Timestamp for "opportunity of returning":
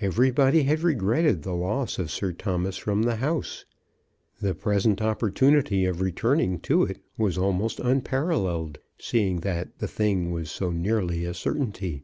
5.02-6.58